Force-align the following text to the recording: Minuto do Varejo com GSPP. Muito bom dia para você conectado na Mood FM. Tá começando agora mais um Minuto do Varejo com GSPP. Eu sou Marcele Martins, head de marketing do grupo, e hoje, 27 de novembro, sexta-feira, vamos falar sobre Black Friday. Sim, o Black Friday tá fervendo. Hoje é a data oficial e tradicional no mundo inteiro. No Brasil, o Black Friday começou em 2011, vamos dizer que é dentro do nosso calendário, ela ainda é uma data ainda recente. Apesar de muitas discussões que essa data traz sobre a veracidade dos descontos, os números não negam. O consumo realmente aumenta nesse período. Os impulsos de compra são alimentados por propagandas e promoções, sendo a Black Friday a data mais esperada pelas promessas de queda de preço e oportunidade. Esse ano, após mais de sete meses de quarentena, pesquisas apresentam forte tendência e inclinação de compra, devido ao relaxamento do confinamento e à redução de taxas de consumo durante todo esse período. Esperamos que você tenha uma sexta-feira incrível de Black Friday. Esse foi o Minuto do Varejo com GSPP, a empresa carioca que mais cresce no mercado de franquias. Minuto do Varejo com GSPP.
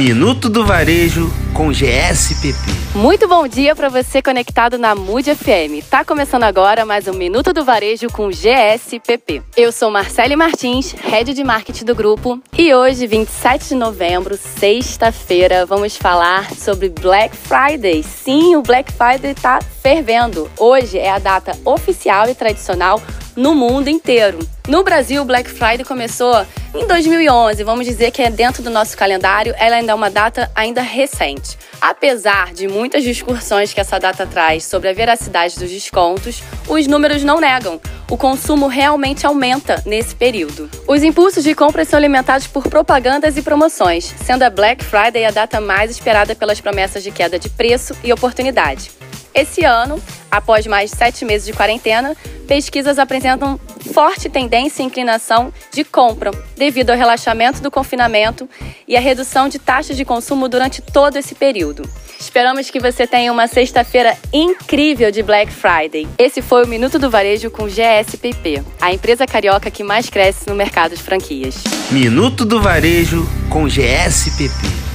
Minuto 0.00 0.48
do 0.48 0.64
Varejo 0.64 1.30
com 1.52 1.70
GSPP. 1.70 2.56
Muito 2.94 3.28
bom 3.28 3.46
dia 3.46 3.76
para 3.76 3.90
você 3.90 4.22
conectado 4.22 4.78
na 4.78 4.94
Mood 4.94 5.34
FM. 5.34 5.86
Tá 5.90 6.06
começando 6.06 6.44
agora 6.44 6.86
mais 6.86 7.06
um 7.06 7.12
Minuto 7.12 7.52
do 7.52 7.66
Varejo 7.66 8.08
com 8.08 8.30
GSPP. 8.30 9.42
Eu 9.54 9.70
sou 9.70 9.90
Marcele 9.90 10.36
Martins, 10.36 10.94
head 10.94 11.34
de 11.34 11.44
marketing 11.44 11.84
do 11.84 11.94
grupo, 11.94 12.40
e 12.56 12.72
hoje, 12.72 13.06
27 13.06 13.68
de 13.68 13.74
novembro, 13.74 14.38
sexta-feira, 14.38 15.66
vamos 15.66 15.98
falar 15.98 16.50
sobre 16.54 16.88
Black 16.88 17.36
Friday. 17.36 18.02
Sim, 18.02 18.56
o 18.56 18.62
Black 18.62 18.90
Friday 18.90 19.34
tá 19.34 19.60
fervendo. 19.82 20.50
Hoje 20.58 20.96
é 20.96 21.10
a 21.10 21.18
data 21.18 21.52
oficial 21.62 22.26
e 22.26 22.34
tradicional 22.34 23.02
no 23.36 23.54
mundo 23.54 23.88
inteiro. 23.88 24.38
No 24.68 24.84
Brasil, 24.84 25.22
o 25.22 25.24
Black 25.24 25.50
Friday 25.50 25.84
começou 25.84 26.46
em 26.74 26.86
2011, 26.86 27.64
vamos 27.64 27.84
dizer 27.84 28.12
que 28.12 28.22
é 28.22 28.30
dentro 28.30 28.62
do 28.62 28.70
nosso 28.70 28.96
calendário, 28.96 29.54
ela 29.58 29.76
ainda 29.76 29.92
é 29.92 29.94
uma 29.94 30.08
data 30.08 30.50
ainda 30.54 30.80
recente. 30.80 31.58
Apesar 31.80 32.52
de 32.52 32.68
muitas 32.68 33.02
discussões 33.02 33.72
que 33.72 33.80
essa 33.80 33.98
data 33.98 34.26
traz 34.26 34.64
sobre 34.64 34.88
a 34.88 34.92
veracidade 34.92 35.58
dos 35.58 35.70
descontos, 35.70 36.42
os 36.68 36.86
números 36.86 37.24
não 37.24 37.40
negam. 37.40 37.80
O 38.08 38.16
consumo 38.16 38.68
realmente 38.68 39.26
aumenta 39.26 39.82
nesse 39.86 40.14
período. 40.14 40.70
Os 40.86 41.02
impulsos 41.02 41.42
de 41.42 41.54
compra 41.54 41.84
são 41.84 41.96
alimentados 41.96 42.46
por 42.46 42.68
propagandas 42.68 43.36
e 43.36 43.42
promoções, 43.42 44.14
sendo 44.24 44.42
a 44.42 44.50
Black 44.50 44.84
Friday 44.84 45.24
a 45.24 45.30
data 45.30 45.60
mais 45.60 45.90
esperada 45.90 46.34
pelas 46.34 46.60
promessas 46.60 47.02
de 47.02 47.10
queda 47.10 47.38
de 47.38 47.48
preço 47.48 47.96
e 48.04 48.12
oportunidade. 48.12 48.90
Esse 49.34 49.64
ano, 49.64 50.02
após 50.30 50.66
mais 50.66 50.90
de 50.90 50.96
sete 50.96 51.24
meses 51.24 51.46
de 51.46 51.52
quarentena, 51.52 52.16
pesquisas 52.46 52.98
apresentam 52.98 53.58
forte 53.92 54.28
tendência 54.28 54.82
e 54.82 54.86
inclinação 54.86 55.52
de 55.72 55.84
compra, 55.84 56.30
devido 56.56 56.90
ao 56.90 56.96
relaxamento 56.96 57.60
do 57.60 57.70
confinamento 57.70 58.48
e 58.86 58.96
à 58.96 59.00
redução 59.00 59.48
de 59.48 59.58
taxas 59.58 59.96
de 59.96 60.04
consumo 60.04 60.48
durante 60.48 60.82
todo 60.82 61.16
esse 61.16 61.34
período. 61.34 61.88
Esperamos 62.18 62.68
que 62.68 62.78
você 62.78 63.06
tenha 63.06 63.32
uma 63.32 63.46
sexta-feira 63.46 64.16
incrível 64.32 65.10
de 65.10 65.22
Black 65.22 65.50
Friday. 65.50 66.06
Esse 66.18 66.42
foi 66.42 66.64
o 66.64 66.68
Minuto 66.68 66.98
do 66.98 67.10
Varejo 67.10 67.50
com 67.50 67.66
GSPP, 67.66 68.62
a 68.80 68.92
empresa 68.92 69.26
carioca 69.26 69.70
que 69.70 69.82
mais 69.82 70.10
cresce 70.10 70.48
no 70.48 70.54
mercado 70.54 70.94
de 70.94 71.02
franquias. 71.02 71.64
Minuto 71.90 72.44
do 72.44 72.60
Varejo 72.60 73.26
com 73.48 73.66
GSPP. 73.66 74.89